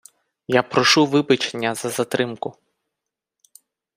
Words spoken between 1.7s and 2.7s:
за затримку!